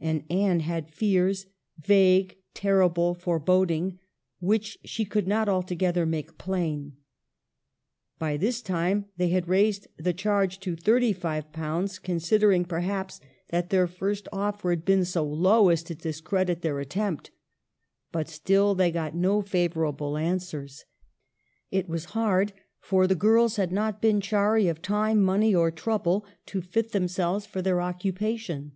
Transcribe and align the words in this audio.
And 0.00 0.24
Anne 0.28 0.58
had 0.58 0.90
fears— 0.90 1.46
vague, 1.80 2.36
terrible, 2.54 3.14
forebod 3.14 3.70
ing— 3.70 4.00
which 4.50 4.80
she 4.84 5.04
could 5.04 5.28
not 5.28 5.48
altogether 5.48 6.04
make 6.04 6.36
plain. 6.38 6.96
By 8.18 8.36
this 8.36 8.62
time 8.62 9.04
they 9.16 9.28
had 9.28 9.46
raised 9.46 9.86
the 9.96 10.12
charge 10.12 10.58
to 10.58 10.74
^35, 10.74 12.02
considering, 12.02 12.64
perhaps, 12.64 13.20
that 13.50 13.70
their 13.70 13.86
first 13.86 14.26
offer 14.32 14.70
THE 14.70 14.76
PROSPECTUSES. 14.78 14.78
1^1 14.78 14.78
had 14.80 14.84
been 14.84 15.04
so 15.04 15.22
low 15.24 15.68
as 15.68 15.84
to 15.84 15.94
discredit 15.94 16.62
their 16.62 16.80
attempt. 16.80 17.30
But 18.10 18.28
still 18.28 18.74
they 18.74 18.90
got 18.90 19.14
no 19.14 19.40
favorable 19.40 20.16
answers. 20.16 20.84
It 21.70 21.88
was 21.88 22.06
hard, 22.16 22.52
for 22.80 23.06
the 23.06 23.14
girls 23.14 23.54
had 23.54 23.70
not 23.70 24.02
been 24.02 24.20
chary 24.20 24.66
of 24.66 24.82
time, 24.82 25.22
money, 25.22 25.54
or 25.54 25.70
trouble 25.70 26.26
to 26.46 26.60
fit 26.60 26.90
themselves 26.90 27.46
for 27.46 27.62
their 27.62 27.80
occupation. 27.80 28.72